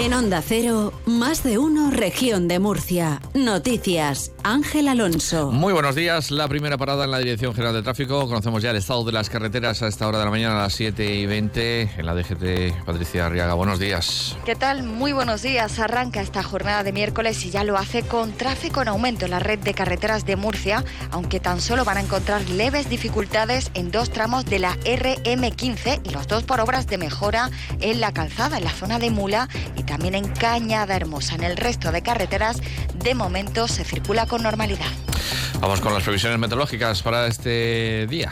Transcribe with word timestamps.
En 0.00 0.14
Onda 0.14 0.42
Cero, 0.42 0.92
más 1.06 1.42
de 1.42 1.58
uno, 1.58 1.90
región 1.90 2.46
de 2.46 2.60
Murcia. 2.60 3.20
Noticias, 3.34 4.30
Ángel 4.48 4.88
Alonso. 4.88 5.52
Muy 5.52 5.74
buenos 5.74 5.94
días. 5.94 6.30
La 6.30 6.48
primera 6.48 6.78
parada 6.78 7.04
en 7.04 7.10
la 7.10 7.18
Dirección 7.18 7.52
General 7.52 7.74
de 7.74 7.82
Tráfico. 7.82 8.26
Conocemos 8.26 8.62
ya 8.62 8.70
el 8.70 8.76
estado 8.76 9.04
de 9.04 9.12
las 9.12 9.28
carreteras 9.28 9.82
a 9.82 9.88
esta 9.88 10.08
hora 10.08 10.20
de 10.20 10.24
la 10.24 10.30
mañana, 10.30 10.58
a 10.58 10.62
las 10.62 10.72
7 10.72 11.16
y 11.16 11.26
20. 11.26 11.90
En 11.98 12.06
la 12.06 12.14
DGT, 12.14 12.86
Patricia 12.86 13.26
Arriaga, 13.26 13.52
buenos 13.52 13.78
días. 13.78 14.38
¿Qué 14.46 14.56
tal? 14.56 14.84
Muy 14.84 15.12
buenos 15.12 15.42
días. 15.42 15.78
Arranca 15.78 16.22
esta 16.22 16.42
jornada 16.42 16.82
de 16.82 16.92
miércoles 16.92 17.44
y 17.44 17.50
ya 17.50 17.62
lo 17.62 17.76
hace 17.76 18.04
con 18.04 18.32
tráfico 18.32 18.80
en 18.80 18.88
aumento 18.88 19.26
en 19.26 19.32
la 19.32 19.38
red 19.38 19.58
de 19.58 19.74
carreteras 19.74 20.24
de 20.24 20.36
Murcia, 20.36 20.82
aunque 21.10 21.40
tan 21.40 21.60
solo 21.60 21.84
van 21.84 21.98
a 21.98 22.00
encontrar 22.00 22.48
leves 22.48 22.88
dificultades 22.88 23.70
en 23.74 23.90
dos 23.90 24.08
tramos 24.08 24.46
de 24.46 24.60
la 24.60 24.76
RM15 24.78 26.00
y 26.04 26.08
los 26.08 26.26
dos 26.26 26.44
por 26.44 26.60
obras 26.60 26.86
de 26.86 26.96
mejora 26.96 27.50
en 27.80 28.00
la 28.00 28.14
calzada, 28.14 28.56
en 28.56 28.64
la 28.64 28.72
zona 28.72 28.98
de 28.98 29.10
Mula 29.10 29.46
y 29.76 29.82
también 29.82 30.14
en 30.14 30.26
Cañada 30.26 30.96
Hermosa. 30.96 31.34
En 31.34 31.44
el 31.44 31.58
resto 31.58 31.92
de 31.92 32.00
carreteras, 32.00 32.62
de 32.94 33.14
momento, 33.14 33.68
se 33.68 33.84
circula 33.84 34.26
con 34.26 34.37
normalidad. 34.38 34.90
Vamos 35.60 35.80
con 35.80 35.92
las 35.92 36.02
previsiones 36.02 36.38
meteorológicas 36.38 37.02
para 37.02 37.26
este 37.26 38.06
día. 38.06 38.30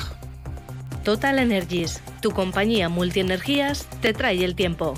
Total 1.05 1.39
Energies, 1.39 2.03
tu 2.21 2.31
compañía 2.31 2.89
multienergías, 2.89 3.87
te 4.01 4.13
trae 4.13 4.45
el 4.45 4.55
tiempo. 4.55 4.95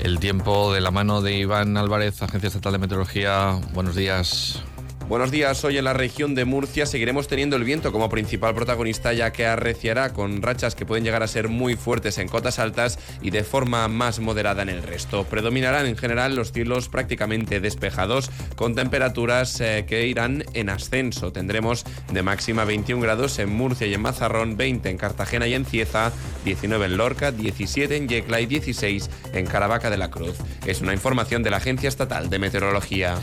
El 0.00 0.18
tiempo 0.18 0.72
de 0.72 0.80
la 0.80 0.90
mano 0.90 1.22
de 1.22 1.36
Iván 1.36 1.76
Álvarez, 1.76 2.22
Agencia 2.22 2.48
Estatal 2.48 2.72
de 2.72 2.78
Meteorología. 2.78 3.58
Buenos 3.72 3.94
días. 3.94 4.62
Buenos 5.08 5.30
días. 5.30 5.64
Hoy 5.64 5.78
en 5.78 5.84
la 5.84 5.92
región 5.92 6.34
de 6.34 6.44
Murcia 6.44 6.84
seguiremos 6.84 7.28
teniendo 7.28 7.54
el 7.54 7.62
viento 7.62 7.92
como 7.92 8.08
principal 8.08 8.56
protagonista, 8.56 9.12
ya 9.12 9.32
que 9.32 9.46
arreciará 9.46 10.12
con 10.12 10.42
rachas 10.42 10.74
que 10.74 10.84
pueden 10.84 11.04
llegar 11.04 11.22
a 11.22 11.28
ser 11.28 11.46
muy 11.46 11.76
fuertes 11.76 12.18
en 12.18 12.26
cotas 12.26 12.58
altas 12.58 12.98
y 13.22 13.30
de 13.30 13.44
forma 13.44 13.86
más 13.86 14.18
moderada 14.18 14.62
en 14.62 14.68
el 14.68 14.82
resto. 14.82 15.22
Predominarán 15.22 15.86
en 15.86 15.96
general 15.96 16.34
los 16.34 16.50
cielos 16.50 16.88
prácticamente 16.88 17.60
despejados, 17.60 18.32
con 18.56 18.74
temperaturas 18.74 19.60
eh, 19.60 19.84
que 19.86 20.08
irán 20.08 20.42
en 20.54 20.70
ascenso. 20.70 21.30
Tendremos 21.30 21.84
de 22.12 22.24
máxima 22.24 22.64
21 22.64 23.00
grados 23.00 23.38
en 23.38 23.50
Murcia 23.50 23.86
y 23.86 23.94
en 23.94 24.02
Mazarrón, 24.02 24.56
20 24.56 24.90
en 24.90 24.98
Cartagena 24.98 25.46
y 25.46 25.54
en 25.54 25.66
Cieza, 25.66 26.10
19 26.44 26.84
en 26.84 26.96
Lorca, 26.96 27.30
17 27.30 27.96
en 27.96 28.08
Yecla 28.08 28.40
y 28.40 28.46
16 28.46 29.08
en 29.34 29.46
Caravaca 29.46 29.88
de 29.88 29.98
la 29.98 30.10
Cruz. 30.10 30.34
Es 30.66 30.80
una 30.80 30.94
información 30.94 31.44
de 31.44 31.50
la 31.50 31.58
Agencia 31.58 31.88
Estatal 31.88 32.28
de 32.28 32.40
Meteorología. 32.40 33.14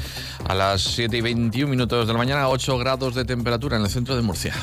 A 0.47 0.55
las 0.55 0.81
7 0.81 1.17
y 1.17 1.21
21 1.21 1.72
minutos 1.73 2.05
de 2.05 2.13
la 2.13 2.19
mañana, 2.19 2.49
8 2.49 2.77
grados 2.77 3.15
de 3.15 3.25
temperatura 3.25 3.77
en 3.77 3.83
el 3.83 3.89
centro 3.89 4.15
de 4.15 4.21
Murcia. 4.21 4.53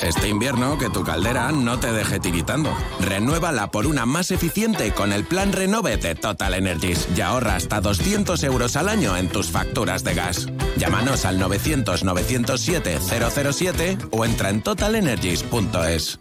Este 0.00 0.30
invierno 0.30 0.78
que 0.78 0.88
tu 0.88 1.04
caldera 1.04 1.52
no 1.52 1.78
te 1.78 1.92
deje 1.92 2.20
tiritando. 2.20 2.74
Renuévala 3.00 3.70
por 3.70 3.86
una 3.86 4.06
más 4.06 4.30
eficiente 4.30 4.92
con 4.92 5.12
el 5.12 5.24
plan 5.24 5.52
Renove 5.52 5.98
de 5.98 6.14
Total 6.14 6.54
Energies 6.54 7.06
y 7.14 7.20
ahorra 7.20 7.56
hasta 7.56 7.82
200 7.82 8.42
euros 8.44 8.76
al 8.76 8.88
año 8.88 9.14
en 9.14 9.28
tus 9.28 9.50
facturas 9.50 10.04
de 10.04 10.14
gas. 10.14 10.46
Llámanos 10.78 11.26
al 11.26 11.38
900-907-007 11.38 14.08
o 14.10 14.24
entra 14.24 14.48
en 14.48 14.62
totalenergies.es. 14.62 16.18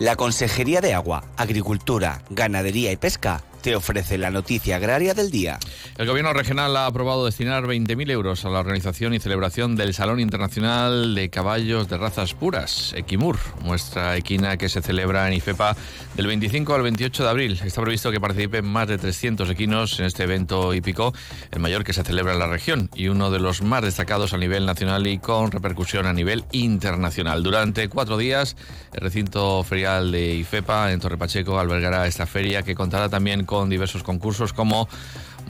La 0.00 0.16
Consejería 0.16 0.80
de 0.80 0.94
Agua, 0.94 1.24
Agricultura, 1.36 2.22
Ganadería 2.30 2.90
y 2.90 2.96
Pesca 2.96 3.44
te 3.62 3.76
ofrece 3.76 4.18
la 4.18 4.30
noticia 4.30 4.76
agraria 4.76 5.14
del 5.14 5.30
día. 5.30 5.58
El 5.96 6.06
Gobierno 6.06 6.32
regional 6.32 6.76
ha 6.76 6.86
aprobado 6.86 7.26
destinar 7.26 7.64
20.000 7.64 8.10
euros 8.10 8.44
a 8.44 8.50
la 8.50 8.60
organización 8.60 9.14
y 9.14 9.20
celebración 9.20 9.76
del 9.76 9.94
Salón 9.94 10.20
Internacional 10.20 11.14
de 11.14 11.30
Caballos 11.30 11.88
de 11.88 11.98
Razas 11.98 12.34
Puras, 12.34 12.92
Equimur, 12.96 13.38
muestra 13.62 14.16
equina 14.16 14.56
que 14.56 14.68
se 14.68 14.82
celebra 14.82 15.28
en 15.28 15.34
IFEPA 15.34 15.76
del 16.16 16.26
25 16.26 16.74
al 16.74 16.82
28 16.82 17.24
de 17.24 17.28
abril. 17.28 17.60
Está 17.64 17.82
previsto 17.82 18.10
que 18.12 18.20
participen 18.20 18.64
más 18.64 18.88
de 18.88 18.98
300 18.98 19.50
equinos 19.50 19.98
en 19.98 20.06
este 20.06 20.24
evento 20.24 20.74
hípico, 20.74 21.12
el 21.50 21.60
mayor 21.60 21.84
que 21.84 21.92
se 21.92 22.04
celebra 22.04 22.32
en 22.32 22.38
la 22.38 22.46
región 22.46 22.90
y 22.94 23.08
uno 23.08 23.30
de 23.30 23.40
los 23.40 23.62
más 23.62 23.82
destacados 23.82 24.32
a 24.32 24.38
nivel 24.38 24.66
nacional 24.66 25.06
y 25.06 25.18
con 25.18 25.50
repercusión 25.50 26.06
a 26.06 26.12
nivel 26.12 26.44
internacional. 26.52 27.42
Durante 27.42 27.88
cuatro 27.88 28.16
días, 28.16 28.56
el 28.92 29.00
recinto 29.00 29.62
ferial 29.64 30.12
de 30.12 30.34
IFEPA 30.36 30.92
en 30.92 31.00
Torre 31.00 31.18
Pacheco 31.18 31.58
albergará 31.58 32.06
esta 32.06 32.26
feria 32.26 32.62
que 32.62 32.74
contará 32.74 33.08
también 33.08 33.44
con 33.48 33.70
diversos 33.70 34.02
concursos 34.02 34.52
como 34.52 34.88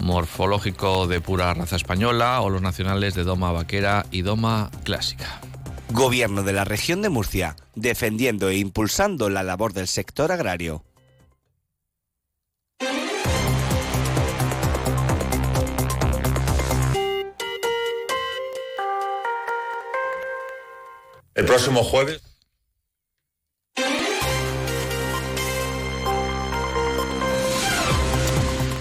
morfológico 0.00 1.09
de 1.09 1.20
pura 1.20 1.53
raza 1.53 1.75
española 1.75 2.41
o 2.42 2.48
los 2.48 2.62
nacionales 2.62 3.14
de 3.14 3.25
doma 3.25 3.50
vaquera 3.50 4.06
y 4.12 4.22
doma 4.22 4.70
clásica. 4.84 5.41
Gobierno 5.91 6.44
de 6.44 6.53
la 6.53 6.64
región 6.64 7.03
de 7.03 7.08
Murcia, 7.08 7.56
defendiendo 7.75 8.50
e 8.50 8.58
impulsando 8.58 9.28
la 9.28 9.42
labor 9.42 9.72
del 9.72 9.88
sector 9.88 10.31
agrario. 10.31 10.84
El 21.34 21.47
próximo 21.47 21.82
jueves 21.82 22.28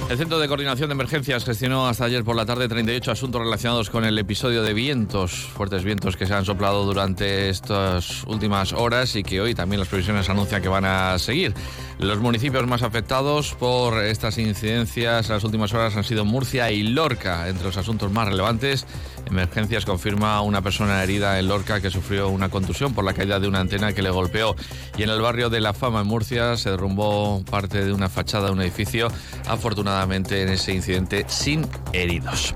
El 0.10 0.18
Centro 0.18 0.40
de 0.40 0.48
Coordinación 0.48 0.88
de 0.88 0.94
Emergencias 0.94 1.44
gestionó 1.44 1.86
hasta 1.86 2.06
ayer 2.06 2.24
por 2.24 2.38
la 2.38 2.46
tarde 2.46 2.70
38 2.70 3.12
asuntos 3.12 3.42
relacionados 3.42 3.90
con 3.90 4.06
el 4.06 4.18
episodio 4.18 4.64
de 4.64 4.74
vientos, 4.74 5.34
fuertes 5.34 5.84
vientos 5.84 6.16
que 6.16 6.26
se 6.26 6.34
han 6.34 6.46
soplado 6.46 6.86
durante 6.86 7.50
estas 7.50 8.24
últimas 8.24 8.72
horas 8.72 9.18
y 9.18 9.24
que 9.24 9.42
hoy 9.42 9.54
también 9.54 9.82
las 9.82 9.90
previsiones 9.90 10.30
anuncian 10.30 10.62
que 10.62 10.70
van 10.70 10.86
a 10.86 11.20
seguir. 11.20 11.54
Los 12.00 12.20
municipios 12.20 12.66
más 12.68 12.84
afectados 12.84 13.54
por 13.56 14.02
estas 14.02 14.38
incidencias 14.38 15.28
en 15.28 15.34
las 15.34 15.44
últimas 15.44 15.74
horas 15.74 15.98
han 15.98 16.06
sido 16.06 16.24
Murcia 16.24 16.72
y 16.72 16.84
Lorca. 16.84 17.50
Entre 17.50 17.66
los 17.66 17.76
asuntos 17.76 18.10
más 18.10 18.30
relevantes, 18.30 18.86
Emergencias 19.26 19.84
confirma 19.84 20.40
una 20.42 20.62
persona 20.62 21.04
herida 21.04 21.38
en 21.38 21.50
Lorca 21.50 21.82
que 21.82 21.90
sufrió 21.90 22.30
una 22.30 22.48
contusión 22.48 22.94
por 22.94 23.04
la 23.04 23.14
caída 23.14 23.42
de 23.42 23.48
una 23.50 23.60
antena 23.60 23.92
que 23.92 24.02
le 24.02 24.12
golpeó. 24.12 24.56
Y 24.98 25.04
en 25.04 25.10
el 25.10 25.20
barrio 25.20 25.50
de 25.50 25.60
La 25.60 25.74
Fama, 25.74 26.02
en 26.02 26.08
Murcia, 26.08 26.56
se 26.56 26.70
derrumbó 26.70 27.44
parte 27.50 27.84
de 27.84 27.92
una 27.92 28.08
fachada 28.08 28.46
de 28.46 28.54
un 28.54 28.62
edificio. 28.62 29.10
Afortunadamente, 29.48 29.97
en 30.04 30.50
ese 30.50 30.74
incidente, 30.74 31.26
sin 31.28 31.68
heridos. 31.92 32.54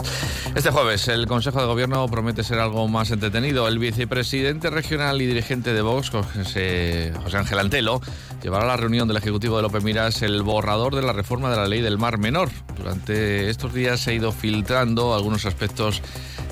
Este 0.56 0.70
jueves, 0.70 1.08
el 1.08 1.28
Consejo 1.28 1.60
de 1.60 1.66
Gobierno 1.66 2.08
promete 2.08 2.44
ser 2.44 2.60
algo 2.60 2.88
más 2.88 3.10
entretenido. 3.12 3.68
El 3.68 3.80
vicepresidente 3.80 4.70
regional 4.70 5.22
y 5.22 5.26
dirigente 5.26 5.74
de 5.74 5.82
Vox, 5.82 6.12
José, 6.12 7.14
Ángel 7.34 7.60
Antelo, 7.60 8.02
llevará 8.44 8.66
a 8.66 8.68
la 8.68 8.78
reunión 8.78 9.08
del 9.08 9.18
Ejecutivo 9.18 9.58
de 9.58 9.64
López 9.64 9.84
Miras 9.84 10.22
el 10.22 10.44
borrador 10.44 10.96
de 10.96 11.02
la 11.02 11.14
reforma 11.14 11.50
de 11.50 11.58
la 11.58 11.68
ley 11.68 11.82
del 11.82 11.98
Mar 11.98 12.18
Menor. 12.18 12.50
Durante 12.78 13.50
estos 13.50 13.74
días 13.74 14.02
se 14.02 14.12
ha 14.12 14.14
ido 14.14 14.32
filtrando 14.32 15.16
algunos 15.16 15.46
aspectos 15.46 16.02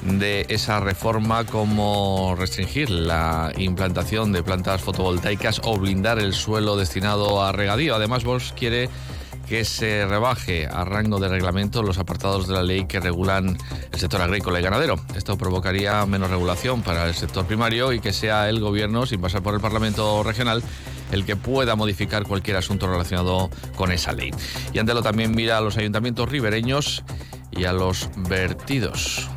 de 0.04 0.46
esa 0.50 0.80
reforma 0.80 1.46
como 1.46 2.36
restringir 2.38 2.90
la 2.90 3.52
implantación 3.58 4.32
de 4.32 4.44
plantas 4.44 4.82
fotovoltaicas 4.82 5.62
o 5.64 5.78
blindar 5.78 6.20
el 6.20 6.34
suelo 6.34 6.78
destinado 6.78 7.44
a 7.44 7.52
regadío. 7.52 7.96
Además, 7.96 8.24
Vox 8.24 8.54
quiere 8.58 8.90
que 9.50 9.66
se 9.66 10.06
rebaje 10.06 10.68
a 10.68 10.86
rango 10.86 11.20
de 11.20 11.28
reglamento 11.28 11.82
los 11.82 11.98
apartados 11.98 12.48
de 12.48 12.54
la 12.54 12.62
ley 12.62 12.86
que 12.86 13.00
regulan 13.00 13.58
el 13.92 14.00
sector 14.00 14.22
agrícola 14.22 14.60
y 14.60 14.64
ganadero. 14.64 15.00
Esto 15.16 15.40
provocaría 15.40 16.06
menos 16.06 16.30
regulación 16.30 16.84
para 16.84 17.08
el 17.08 17.16
sector 17.16 17.48
primario 17.48 17.92
y 17.92 18.00
que 18.00 18.14
sea 18.14 18.48
el 18.48 18.60
gobierno, 18.60 19.08
sin 19.08 19.20
pasar 19.20 19.42
por 19.42 19.56
el 19.56 19.60
Parlamento 19.60 20.22
regional, 20.22 20.62
el 21.12 21.26
que 21.26 21.36
pueda 21.36 21.76
modificar 21.76 22.26
cualquier 22.26 22.58
asunto 22.58 22.88
relacionado 22.88 23.50
con 23.76 23.92
esa 23.92 24.12
ley. 24.12 24.30
Y 24.72 24.78
Antelo 24.78 25.02
también 25.02 25.32
mira 25.32 25.58
a 25.58 25.62
los 25.62 25.78
ayuntamientos 25.78 26.30
ribereños 26.30 27.04
y 27.50 27.66
a 27.66 27.74
los 27.74 28.12
vertidos 28.16 29.28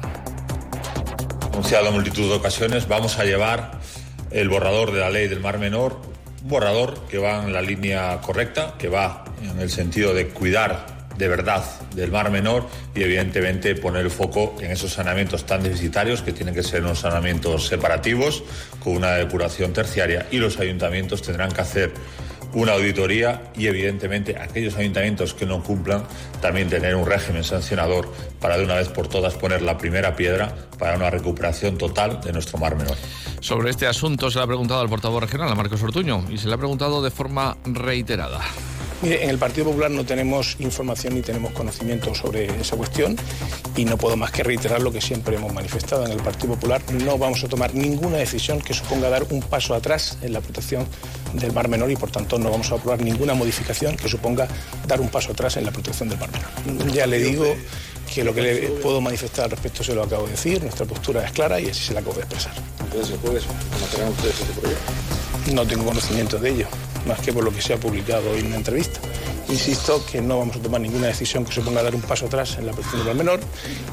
anunciado 1.52 1.88
en 1.88 1.94
multitud 1.94 2.28
de 2.28 2.34
ocasiones, 2.34 2.88
vamos 2.88 3.18
a 3.18 3.24
llevar 3.24 3.78
el 4.30 4.48
borrador 4.48 4.90
de 4.90 5.00
la 5.00 5.10
ley 5.10 5.28
del 5.28 5.40
Mar 5.40 5.58
Menor, 5.58 6.00
un 6.42 6.48
borrador 6.48 7.06
que 7.08 7.18
va 7.18 7.44
en 7.44 7.52
la 7.52 7.62
línea 7.62 8.20
correcta, 8.20 8.74
que 8.78 8.88
va 8.88 9.21
en 9.42 9.60
el 9.60 9.70
sentido 9.70 10.14
de 10.14 10.28
cuidar 10.28 11.02
de 11.16 11.28
verdad 11.28 11.64
del 11.94 12.10
Mar 12.10 12.30
Menor 12.30 12.66
y 12.94 13.02
evidentemente 13.02 13.74
poner 13.74 14.02
el 14.02 14.10
foco 14.10 14.56
en 14.60 14.70
esos 14.70 14.92
saneamientos 14.92 15.44
tan 15.44 15.62
deficitarios 15.62 16.22
que 16.22 16.32
tienen 16.32 16.54
que 16.54 16.62
ser 16.62 16.82
unos 16.82 17.00
saneamientos 17.00 17.66
separativos 17.66 18.42
con 18.82 18.96
una 18.96 19.12
depuración 19.12 19.72
terciaria 19.72 20.26
y 20.30 20.38
los 20.38 20.58
ayuntamientos 20.58 21.22
tendrán 21.22 21.52
que 21.52 21.60
hacer 21.60 21.92
una 22.54 22.72
auditoría 22.72 23.50
y 23.56 23.66
evidentemente 23.66 24.36
aquellos 24.36 24.76
ayuntamientos 24.76 25.32
que 25.32 25.46
no 25.46 25.62
cumplan 25.62 26.04
también 26.40 26.68
tener 26.68 26.94
un 26.94 27.06
régimen 27.06 27.44
sancionador 27.44 28.12
para 28.40 28.58
de 28.58 28.64
una 28.64 28.74
vez 28.74 28.88
por 28.88 29.08
todas 29.08 29.34
poner 29.34 29.62
la 29.62 29.78
primera 29.78 30.14
piedra 30.16 30.54
para 30.78 30.96
una 30.96 31.08
recuperación 31.08 31.78
total 31.78 32.20
de 32.20 32.32
nuestro 32.32 32.58
mar 32.58 32.76
menor. 32.76 32.96
Sobre 33.40 33.70
este 33.70 33.86
asunto 33.86 34.30
se 34.30 34.38
le 34.38 34.44
ha 34.44 34.46
preguntado 34.46 34.80
al 34.80 34.88
portavoz 34.88 35.22
regional, 35.22 35.50
a 35.50 35.54
Marcos 35.54 35.82
Ortuño, 35.82 36.24
y 36.30 36.38
se 36.38 36.48
le 36.48 36.54
ha 36.54 36.58
preguntado 36.58 37.02
de 37.02 37.10
forma 37.10 37.56
reiterada. 37.64 38.40
Mire, 39.02 39.24
en 39.24 39.30
el 39.30 39.38
Partido 39.38 39.66
Popular 39.66 39.90
no 39.90 40.04
tenemos 40.04 40.54
información 40.60 41.14
ni 41.14 41.22
tenemos 41.22 41.52
conocimiento 41.52 42.14
sobre 42.14 42.46
esa 42.60 42.76
cuestión 42.76 43.16
y 43.76 43.84
no 43.84 43.96
puedo 43.98 44.16
más 44.16 44.30
que 44.30 44.44
reiterar 44.44 44.80
lo 44.80 44.92
que 44.92 45.00
siempre 45.00 45.34
hemos 45.34 45.52
manifestado. 45.52 46.06
En 46.06 46.12
el 46.12 46.22
Partido 46.22 46.54
Popular 46.54 46.80
no 46.92 47.18
vamos 47.18 47.42
a 47.42 47.48
tomar 47.48 47.74
ninguna 47.74 48.18
decisión 48.18 48.60
que 48.60 48.74
suponga 48.74 49.10
dar 49.10 49.24
un 49.30 49.40
paso 49.40 49.74
atrás 49.74 50.18
en 50.22 50.32
la 50.32 50.40
protección 50.40 50.86
del 51.32 51.52
Mar 51.52 51.66
Menor 51.66 51.90
y 51.90 51.96
por 51.96 52.12
tanto 52.12 52.38
no 52.38 52.48
vamos 52.48 52.70
a 52.70 52.76
aprobar 52.76 53.02
ninguna 53.02 53.34
modificación 53.34 53.96
que 53.96 54.08
suponga 54.08 54.46
dar 54.86 55.00
un 55.00 55.08
paso 55.08 55.32
atrás 55.32 55.56
en 55.56 55.64
la 55.66 55.72
protección 55.72 56.08
del 56.08 56.20
Mar 56.20 56.30
Menor. 56.30 56.92
Ya 56.92 57.08
le 57.08 57.18
digo 57.18 57.56
que 58.14 58.22
lo 58.22 58.32
que 58.32 58.42
le 58.42 58.54
puedo 58.82 59.00
manifestar 59.00 59.46
al 59.46 59.50
respecto 59.50 59.82
se 59.82 59.94
lo 59.94 60.04
acabo 60.04 60.26
de 60.26 60.32
decir, 60.32 60.62
nuestra 60.62 60.86
postura 60.86 61.24
es 61.24 61.32
clara 61.32 61.58
y 61.58 61.68
así 61.68 61.86
se 61.86 61.94
la 61.94 62.00
acabo 62.00 62.14
de 62.14 62.20
expresar. 62.20 62.52
Entonces, 62.84 63.16
¿puede 63.18 63.38
ustedes 63.38 64.40
este 64.40 64.60
proyecto? 64.60 64.92
No 65.52 65.66
tengo 65.66 65.84
conocimiento 65.86 66.38
de 66.38 66.50
ello, 66.50 66.66
más 67.06 67.20
que 67.20 67.32
por 67.32 67.44
lo 67.44 67.52
que 67.52 67.62
se 67.62 67.74
ha 67.74 67.76
publicado 67.78 68.30
hoy 68.30 68.40
en 68.40 68.46
una 68.46 68.56
entrevista. 68.56 69.00
Insisto 69.48 70.04
que 70.10 70.20
no 70.20 70.38
vamos 70.38 70.56
a 70.56 70.62
tomar 70.62 70.80
ninguna 70.80 71.08
decisión 71.08 71.44
que 71.44 71.52
suponga 71.52 71.82
dar 71.82 71.94
un 71.94 72.00
paso 72.00 72.26
atrás 72.26 72.56
en 72.58 72.66
la 72.66 72.72
protección 72.72 73.04
del 73.04 73.16
menor 73.16 73.40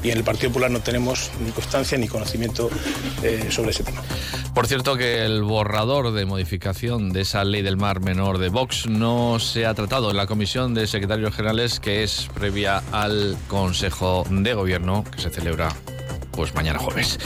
y 0.04 0.12
en 0.12 0.18
el 0.18 0.24
Partido 0.24 0.50
Popular 0.50 0.72
no 0.72 0.80
tenemos 0.80 1.32
ni 1.44 1.52
constancia 1.52 1.98
ni 1.98 2.08
conocimiento 2.08 2.70
eh, 3.24 3.48
sobre 3.50 3.72
ese 3.72 3.84
tema. 3.84 4.02
Por 4.54 4.68
cierto 4.68 4.96
que 4.96 5.26
el 5.26 5.44
borrador 5.44 6.12
de 6.12 6.26
modificación 6.26 7.12
de 7.12 7.22
esa 7.22 7.44
ley 7.44 7.62
del 7.62 7.78
mar 7.78 8.00
menor 8.00 8.38
de 8.38 8.50
Vox 8.50 8.88
no 8.88 9.40
se 9.40 9.66
ha 9.66 9.74
tratado 9.74 10.12
en 10.12 10.18
la 10.18 10.28
comisión 10.28 10.74
de 10.74 10.88
secretarios 10.88 11.36
generales 11.36 11.80
que 11.80 12.04
es 12.04 12.30
previa 12.34 12.82
al 12.92 13.38
Consejo 13.48 14.24
de 14.30 14.54
Gobierno 14.54 15.04
que 15.12 15.22
se 15.22 15.30
celebra 15.30 15.70
pues 16.40 16.56
mañana 16.56 16.80
jueves. 16.80 17.20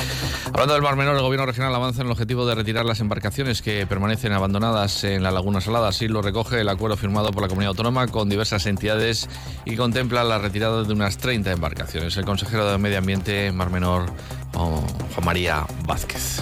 Hablando 0.48 0.74
del 0.74 0.82
Mar 0.82 0.96
Menor, 0.96 1.16
el 1.16 1.22
Gobierno 1.22 1.46
regional 1.46 1.76
avanza 1.76 2.02
en 2.02 2.08
el 2.08 2.14
objetivo 2.14 2.48
de 2.48 2.56
retirar 2.56 2.84
las 2.84 3.00
embarcaciones 3.00 3.62
que 3.62 3.86
permanecen 3.86 4.32
abandonadas 4.32 5.04
en 5.04 5.22
la 5.22 5.30
Laguna 5.30 5.62
Salada. 5.62 5.90
Así 5.90 6.08
lo 6.08 6.24
recoge 6.24 6.62
el 6.62 6.68
acuerdo 6.68 6.98
firmado 6.98 7.30
por 7.30 7.44
la 7.44 7.48
comunidad 7.48 7.70
autónoma 7.70 8.08
con 8.08 8.28
diversas 8.28 8.66
entidades 8.66 9.30
y 9.66 9.76
contempla 9.76 10.24
la 10.24 10.40
retirada 10.40 10.82
de 10.82 10.92
unas 10.92 11.20
30 11.20 11.52
embarcaciones. 11.52 12.18
El 12.18 12.26
consejero 12.26 12.68
de 12.72 12.76
Medio 12.80 12.98
Ambiente, 12.98 13.52
Mar 13.52 13.70
Menor, 13.70 14.08
Juan 14.52 15.24
María 15.24 15.64
Vázquez. 15.86 16.42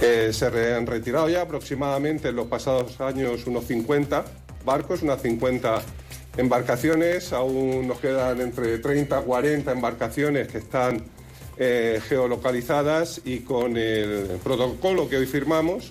Eh, 0.00 0.30
se 0.32 0.46
han 0.74 0.86
retirado 0.86 1.28
ya 1.28 1.42
aproximadamente 1.42 2.30
en 2.30 2.36
los 2.36 2.46
pasados 2.46 2.98
años 3.02 3.46
unos 3.46 3.66
50 3.66 4.24
barcos, 4.64 5.02
unas 5.02 5.20
50 5.20 5.82
embarcaciones. 6.38 7.34
Aún 7.34 7.86
nos 7.86 7.98
quedan 7.98 8.40
entre 8.40 8.78
30 8.78 9.20
y 9.20 9.22
40 9.22 9.70
embarcaciones 9.70 10.48
que 10.48 10.56
están 10.56 11.04
eh, 11.58 12.00
geolocalizadas 12.08 13.20
y 13.24 13.40
con 13.40 13.76
el 13.76 14.38
protocolo 14.42 15.08
que 15.08 15.16
hoy 15.16 15.26
firmamos, 15.26 15.90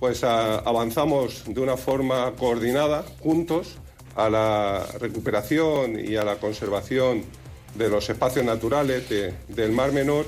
pues 0.00 0.24
avanzamos 0.24 1.44
de 1.46 1.60
una 1.60 1.76
forma 1.76 2.32
coordinada, 2.38 3.04
juntos, 3.20 3.76
a 4.16 4.28
la 4.28 4.86
recuperación 5.00 5.98
y 5.98 6.16
a 6.16 6.24
la 6.24 6.36
conservación 6.36 7.24
de 7.74 7.88
los 7.88 8.08
espacios 8.08 8.44
naturales 8.44 9.04
del 9.48 9.72
Mar 9.72 9.92
Menor 9.92 10.26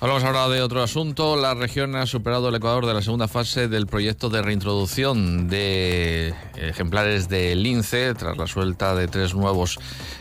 Hablamos 0.00 0.24
ahora 0.24 0.48
de 0.48 0.60
otro 0.60 0.82
asunto. 0.82 1.36
La 1.36 1.54
región 1.54 1.96
ha 1.96 2.04
superado 2.06 2.48
el 2.50 2.54
Ecuador 2.56 2.84
de 2.84 2.92
la 2.92 3.00
segunda 3.00 3.26
fase 3.26 3.68
del 3.68 3.86
proyecto 3.86 4.28
de 4.28 4.42
reintroducción 4.42 5.48
de 5.48 6.34
ejemplares 6.56 7.28
de 7.28 7.54
lince 7.54 8.12
tras 8.12 8.36
la 8.36 8.46
suelta 8.46 8.94
de 8.94 9.08
tres 9.08 9.34
nuevos 9.34 9.78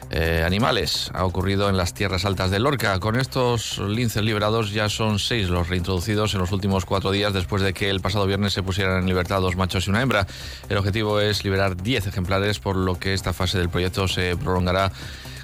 eh, 0.10 0.44
animales. 0.46 1.12
Ha 1.14 1.26
ocurrido 1.26 1.70
en 1.70 1.76
las 1.76 1.94
tierras 1.94 2.24
altas 2.24 2.50
de 2.50 2.60
Lorca. 2.60 2.98
Con 3.00 3.20
estos 3.20 3.80
linces 3.80 4.24
liberados 4.24 4.72
ya 4.72 4.88
son 4.88 5.20
seis 5.20 5.50
los 5.50 5.68
reintroducidos 5.68 6.34
en 6.34 6.40
los 6.40 6.52
últimos 6.54 6.86
cuatro 6.86 7.12
días 7.12 7.34
después 7.34 7.62
de 7.62 7.74
que 7.74 7.90
el 7.90 8.00
pasado 8.00 8.26
viernes 8.26 8.54
se 8.54 8.64
pusieran 8.64 9.02
en 9.02 9.08
libertad 9.08 9.42
dos 9.42 9.58
machos 9.58 9.88
y 9.88 9.90
una 9.90 10.02
hembra. 10.02 10.28
El 10.70 10.78
objetivo 10.78 11.20
es 11.20 11.44
liberar 11.44 11.76
diez 11.76 12.08
ejemplares, 12.08 12.60
por 12.60 12.78
lo 12.78 13.00
que 13.00 13.14
esta 13.14 13.34
fase 13.34 13.58
del 13.58 13.70
proyecto 13.70 14.08
se 14.08 14.38
prolongará 14.38 14.94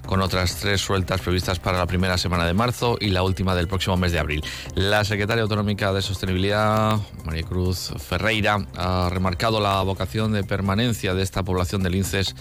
con 0.09 0.23
otras 0.23 0.55
tres 0.55 0.81
sueltas 0.81 1.21
previstas 1.21 1.59
para 1.59 1.77
la 1.77 1.85
primera 1.85 2.17
semana 2.17 2.43
de 2.47 2.55
marzo 2.55 2.97
y 2.99 3.09
la 3.09 3.21
última 3.21 3.53
del 3.53 3.67
próximo 3.67 3.95
mes 3.95 4.11
de 4.11 4.17
abril. 4.17 4.43
La 4.73 5.05
secretaria 5.05 5.43
autonómica 5.43 5.93
de 5.93 6.01
Sostenibilidad, 6.01 6.97
María 7.25 7.43
Cruz 7.43 7.93
Ferreira, 7.99 8.65
ha 8.75 9.09
remarcado 9.11 9.59
la 9.59 9.79
vocación 9.83 10.31
de 10.31 10.43
permanencia 10.43 11.13
de 11.13 11.21
esta 11.21 11.43
población 11.43 11.83
de 11.83 11.91
linces 11.91 12.35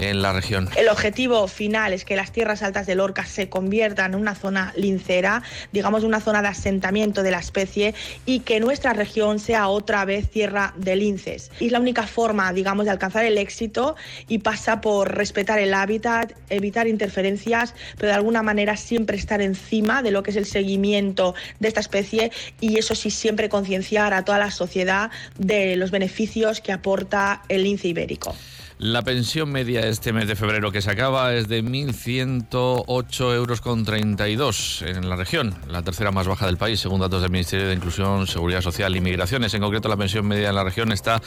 en 0.00 0.22
la 0.22 0.32
región. 0.32 0.68
El 0.76 0.88
objetivo 0.88 1.46
final 1.46 1.92
es 1.92 2.04
que 2.04 2.16
las 2.16 2.32
tierras 2.32 2.62
altas 2.62 2.86
de 2.86 2.94
Lorca 2.94 3.26
se 3.26 3.48
conviertan 3.48 4.14
en 4.14 4.20
una 4.20 4.34
zona 4.34 4.72
lincera, 4.74 5.42
digamos 5.72 6.04
una 6.04 6.20
zona 6.20 6.40
de 6.40 6.48
asentamiento 6.48 7.22
de 7.22 7.30
la 7.30 7.38
especie 7.38 7.94
y 8.24 8.40
que 8.40 8.60
nuestra 8.60 8.94
región 8.94 9.38
sea 9.38 9.68
otra 9.68 10.04
vez 10.06 10.30
tierra 10.30 10.72
de 10.76 10.96
linces. 10.96 11.50
Es 11.60 11.70
la 11.70 11.80
única 11.80 12.06
forma, 12.06 12.52
digamos, 12.52 12.86
de 12.86 12.92
alcanzar 12.92 13.24
el 13.26 13.36
éxito 13.36 13.94
y 14.26 14.38
pasa 14.38 14.80
por 14.80 15.14
respetar 15.14 15.58
el 15.58 15.74
hábitat, 15.74 16.32
evitar 16.48 16.88
interferencias, 16.88 17.74
pero 17.96 18.08
de 18.08 18.14
alguna 18.14 18.42
manera 18.42 18.76
siempre 18.76 19.18
estar 19.18 19.42
encima 19.42 20.02
de 20.02 20.10
lo 20.10 20.22
que 20.22 20.30
es 20.30 20.36
el 20.36 20.46
seguimiento 20.46 21.34
de 21.58 21.68
esta 21.68 21.80
especie 21.80 22.32
y 22.60 22.78
eso 22.78 22.94
sí 22.94 23.10
siempre 23.10 23.50
concienciar 23.50 24.14
a 24.14 24.24
toda 24.24 24.38
la 24.38 24.50
sociedad 24.50 25.10
de 25.38 25.76
los 25.76 25.90
beneficios 25.90 26.60
que 26.62 26.72
aporta 26.72 27.42
el 27.48 27.64
lince 27.64 27.88
ibérico. 27.88 28.34
La 28.82 29.02
pensión 29.02 29.52
media 29.52 29.86
este 29.86 30.10
mes 30.14 30.26
de 30.26 30.34
febrero 30.34 30.72
que 30.72 30.80
se 30.80 30.90
acaba 30.90 31.34
es 31.34 31.48
de 31.48 31.62
1.108 31.62 33.34
euros 33.34 33.60
con 33.60 33.84
32 33.84 34.80
en 34.86 35.06
la 35.06 35.16
región, 35.16 35.54
la 35.68 35.82
tercera 35.82 36.12
más 36.12 36.26
baja 36.26 36.46
del 36.46 36.56
país, 36.56 36.80
según 36.80 37.00
datos 37.00 37.20
del 37.20 37.30
Ministerio 37.30 37.68
de 37.68 37.74
Inclusión, 37.74 38.26
Seguridad 38.26 38.62
Social 38.62 38.96
y 38.96 39.02
Migraciones. 39.02 39.52
En 39.52 39.60
concreto, 39.60 39.90
la 39.90 39.98
pensión 39.98 40.26
media 40.26 40.48
en 40.48 40.54
la 40.54 40.64
región 40.64 40.92
está 40.92 41.20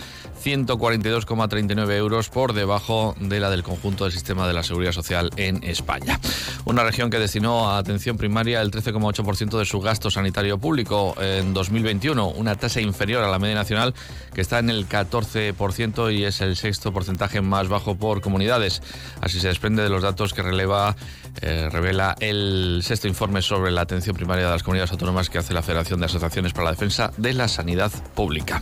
142,39 0.44 1.92
euros 1.92 2.30
por 2.30 2.54
debajo 2.54 3.14
de 3.20 3.40
la 3.40 3.52
del 3.52 3.62
conjunto 3.62 4.06
del 4.06 4.14
sistema 4.14 4.48
de 4.48 4.54
la 4.54 4.64
Seguridad 4.64 4.92
Social 4.92 5.30
en 5.38 5.64
España. 5.64 6.20
Una 6.66 6.84
región 6.84 7.10
que 7.10 7.20
destinó 7.20 7.70
a 7.70 7.78
atención 7.78 8.16
primaria 8.16 8.62
el 8.62 8.72
13,8% 8.72 9.60
de 9.60 9.66
su 9.66 9.82
gasto 9.82 10.10
sanitario 10.10 10.58
público 10.58 11.14
en 11.20 11.54
2021, 11.54 12.30
una 12.30 12.56
tasa 12.56 12.80
inferior 12.80 13.22
a 13.22 13.30
la 13.30 13.38
media 13.38 13.56
nacional 13.56 13.94
que 14.34 14.40
está 14.40 14.60
en 14.60 14.70
el 14.70 14.88
14% 14.88 16.16
y 16.16 16.24
es 16.24 16.40
el 16.40 16.56
sexto 16.56 16.94
porcentaje 16.94 17.42
más 17.42 17.68
bajo 17.68 17.96
por 17.96 18.22
comunidades. 18.22 18.82
Así 19.20 19.42
se 19.42 19.50
desprende 19.50 19.84
de 19.84 19.90
los 19.90 20.04
datos 20.04 20.34
que 20.34 20.42
releva, 20.42 20.96
eh, 21.42 21.68
revela 21.70 22.16
el 22.22 22.80
sexto 22.82 23.10
informe 23.10 23.42
sobre 23.42 23.70
la 23.72 23.82
atención 23.82 24.16
primaria 24.16 24.46
de 24.46 24.52
las 24.52 24.64
comunidades 24.64 24.92
autónomas 24.92 25.30
que 25.30 25.40
hace 25.40 25.54
la 25.54 25.64
Federación 25.64 26.00
de 26.00 26.06
Asociaciones 26.06 26.54
para 26.54 26.66
la 26.66 26.72
Defensa 26.72 27.12
de 27.18 27.34
la 27.34 27.50
Sanidad 27.50 27.92
Pública. 28.16 28.62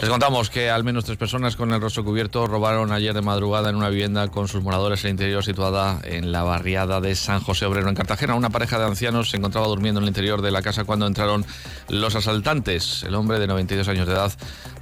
Les 0.00 0.08
contamos 0.08 0.48
que 0.48 0.70
al 0.70 0.84
menos 0.84 1.04
tres 1.04 1.18
personas 1.18 1.56
con 1.56 1.72
el 1.72 1.80
rostro 1.80 2.04
cubierto 2.04 2.46
robaron 2.46 2.92
ayer 2.92 3.14
de 3.14 3.22
madrugada 3.22 3.70
en 3.70 3.76
una 3.76 3.88
vivienda 3.88 4.28
con 4.28 4.46
sus 4.46 4.62
moradores 4.62 5.02
en 5.04 5.08
el 5.08 5.12
interior 5.12 5.44
situada 5.44 6.00
en 6.04 6.30
la 6.30 6.44
barriada 6.44 7.00
de 7.00 7.14
San 7.14 7.31
José 7.40 7.66
Obrero 7.66 7.88
en 7.88 7.94
Cartagena. 7.94 8.34
Una 8.34 8.50
pareja 8.50 8.78
de 8.78 8.84
ancianos 8.84 9.30
se 9.30 9.36
encontraba 9.36 9.66
durmiendo 9.66 10.00
en 10.00 10.04
el 10.04 10.08
interior 10.08 10.42
de 10.42 10.50
la 10.50 10.62
casa 10.62 10.84
cuando 10.84 11.06
entraron 11.06 11.44
los 11.88 12.14
asaltantes. 12.14 13.02
El 13.02 13.14
hombre 13.14 13.38
de 13.38 13.46
92 13.46 13.88
años 13.88 14.06
de 14.06 14.14
edad 14.14 14.32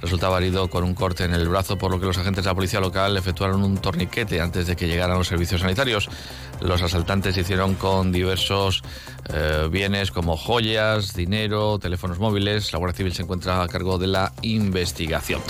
resultaba 0.01 0.37
herido 0.37 0.69
con 0.69 0.83
un 0.83 0.93
corte 0.93 1.23
en 1.23 1.33
el 1.33 1.47
brazo, 1.47 1.77
por 1.77 1.91
lo 1.91 1.99
que 1.99 2.05
los 2.05 2.17
agentes 2.17 2.43
de 2.43 2.49
la 2.49 2.55
policía 2.55 2.79
local 2.79 3.15
efectuaron 3.17 3.63
un 3.63 3.77
torniquete 3.77 4.41
antes 4.41 4.67
de 4.67 4.75
que 4.75 4.87
llegaran 4.87 5.17
los 5.17 5.27
servicios 5.27 5.61
sanitarios. 5.61 6.09
Los 6.61 6.81
asaltantes 6.81 7.37
hicieron 7.37 7.75
con 7.75 8.11
diversos 8.11 8.83
eh, 9.33 9.67
bienes 9.71 10.11
como 10.11 10.37
joyas, 10.37 11.13
dinero, 11.13 11.79
teléfonos 11.79 12.19
móviles. 12.19 12.71
La 12.73 12.79
Guardia 12.79 12.97
Civil 12.97 13.13
se 13.13 13.23
encuentra 13.23 13.63
a 13.63 13.67
cargo 13.67 13.97
de 13.97 14.07
la 14.07 14.33
investigación. 14.41 15.41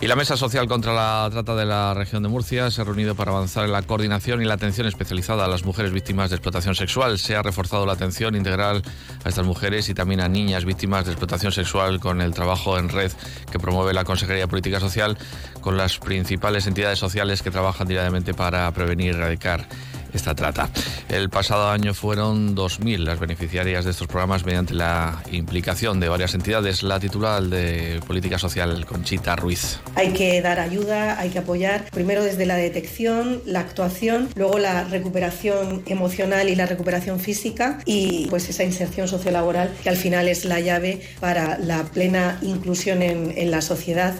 Y 0.00 0.06
la 0.06 0.14
Mesa 0.14 0.36
Social 0.36 0.68
contra 0.68 0.94
la 0.94 1.28
Trata 1.28 1.56
de 1.56 1.66
la 1.66 1.92
región 1.92 2.22
de 2.22 2.28
Murcia 2.28 2.70
se 2.70 2.80
ha 2.80 2.84
reunido 2.84 3.16
para 3.16 3.32
avanzar 3.32 3.64
en 3.64 3.72
la 3.72 3.82
coordinación 3.82 4.40
y 4.40 4.44
la 4.44 4.54
atención 4.54 4.86
especializada 4.86 5.44
a 5.44 5.48
las 5.48 5.64
mujeres 5.64 5.90
víctimas 5.90 6.30
de 6.30 6.36
explotación 6.36 6.76
sexual. 6.76 7.18
Se 7.18 7.34
ha 7.34 7.42
reforzado 7.42 7.84
la 7.84 7.94
atención 7.94 8.36
integral 8.36 8.82
a 9.24 9.28
estas 9.28 9.44
mujeres 9.44 9.88
y 9.88 9.94
también 9.94 10.20
a 10.20 10.28
niñas 10.28 10.64
víctimas 10.64 11.04
de 11.04 11.10
explotación 11.10 11.50
sexual 11.50 11.98
con 11.98 12.20
el 12.20 12.32
trabajo 12.32 12.78
en 12.78 12.90
red 12.90 13.10
que 13.50 13.58
promueve 13.58 13.92
la 13.92 14.04
Consejería 14.04 14.42
de 14.44 14.48
Política 14.48 14.78
Social 14.78 15.18
con 15.60 15.76
las 15.76 15.98
principales 15.98 16.68
entidades 16.68 17.00
sociales 17.00 17.42
que 17.42 17.50
trabajan 17.50 17.88
diariamente 17.88 18.34
para 18.34 18.70
prevenir 18.70 19.14
y 19.14 19.16
erradicar 19.16 19.66
esta 20.12 20.34
trata. 20.34 20.70
El 21.08 21.30
pasado 21.30 21.70
año 21.70 21.94
fueron 21.94 22.56
2.000 22.56 22.98
las 22.98 23.18
beneficiarias 23.18 23.84
de 23.84 23.90
estos 23.90 24.06
programas 24.06 24.44
mediante 24.44 24.74
la 24.74 25.22
implicación 25.30 26.00
de 26.00 26.08
varias 26.08 26.34
entidades. 26.34 26.82
La 26.82 27.00
titular 27.00 27.42
de 27.42 28.00
Política 28.06 28.38
Social, 28.38 28.84
Conchita 28.86 29.36
Ruiz. 29.36 29.80
Hay 29.94 30.12
que 30.12 30.40
dar 30.42 30.60
ayuda, 30.60 31.18
hay 31.18 31.30
que 31.30 31.38
apoyar, 31.40 31.90
primero 31.90 32.22
desde 32.24 32.46
la 32.46 32.56
detección, 32.56 33.42
la 33.46 33.60
actuación, 33.60 34.28
luego 34.34 34.58
la 34.58 34.84
recuperación 34.84 35.82
emocional 35.86 36.48
y 36.48 36.54
la 36.54 36.66
recuperación 36.66 37.20
física 37.20 37.78
y 37.84 38.26
pues 38.28 38.48
esa 38.48 38.64
inserción 38.64 39.08
sociolaboral 39.08 39.74
que 39.82 39.88
al 39.88 39.96
final 39.96 40.28
es 40.28 40.44
la 40.44 40.60
llave 40.60 41.02
para 41.20 41.58
la 41.58 41.84
plena 41.84 42.38
inclusión 42.42 43.02
en, 43.02 43.32
en 43.36 43.50
la 43.50 43.60
sociedad. 43.60 44.14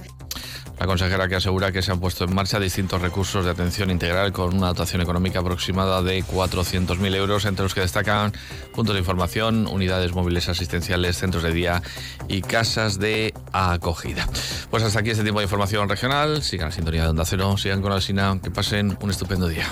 La 0.80 0.86
consejera 0.86 1.28
que 1.28 1.34
asegura 1.34 1.72
que 1.72 1.82
se 1.82 1.90
han 1.90 1.98
puesto 1.98 2.24
en 2.24 2.34
marcha 2.34 2.60
distintos 2.60 3.02
recursos 3.02 3.44
de 3.44 3.50
atención 3.50 3.90
integral 3.90 4.32
con 4.32 4.56
una 4.56 4.68
dotación 4.68 5.02
económica 5.02 5.40
aproximada 5.40 6.02
de 6.02 6.22
400.000 6.22 7.14
euros, 7.16 7.44
entre 7.46 7.64
los 7.64 7.74
que 7.74 7.80
destacan 7.80 8.32
puntos 8.74 8.94
de 8.94 9.00
información, 9.00 9.66
unidades 9.66 10.12
móviles 10.12 10.48
asistenciales, 10.48 11.18
centros 11.18 11.42
de 11.42 11.52
día 11.52 11.82
y 12.28 12.42
casas 12.42 13.00
de 13.00 13.34
acogida. 13.52 14.28
Pues 14.70 14.84
hasta 14.84 15.00
aquí 15.00 15.10
este 15.10 15.24
tiempo 15.24 15.40
de 15.40 15.46
información 15.46 15.88
regional. 15.88 16.42
Sigan 16.42 16.68
la 16.68 16.74
sintonía 16.74 17.02
de 17.02 17.08
Onda 17.08 17.24
Cero, 17.24 17.56
sigan 17.56 17.82
con 17.82 17.90
la 17.90 18.00
Sina, 18.00 18.38
que 18.40 18.50
pasen 18.50 18.96
un 19.00 19.10
estupendo 19.10 19.48
día. 19.48 19.66